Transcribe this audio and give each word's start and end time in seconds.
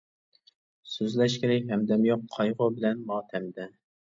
سۆزلەشكىلى 0.93 1.57
ھەمدەم 1.73 2.07
يوق، 2.09 2.25
قايغۇ 2.39 2.71
بىلەن 2.79 3.07
ماتەمدە. 3.13 3.71